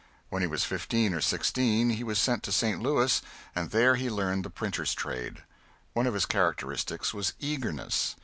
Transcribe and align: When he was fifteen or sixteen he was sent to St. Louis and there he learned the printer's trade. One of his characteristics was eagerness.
When 0.29 0.41
he 0.41 0.47
was 0.47 0.63
fifteen 0.63 1.13
or 1.13 1.21
sixteen 1.21 1.91
he 1.91 2.03
was 2.03 2.17
sent 2.17 2.41
to 2.41 2.51
St. 2.51 2.81
Louis 2.81 3.21
and 3.53 3.69
there 3.69 3.97
he 3.97 4.09
learned 4.09 4.43
the 4.43 4.49
printer's 4.49 4.95
trade. 4.95 5.43
One 5.93 6.07
of 6.07 6.15
his 6.15 6.25
characteristics 6.25 7.13
was 7.13 7.33
eagerness. 7.39 8.15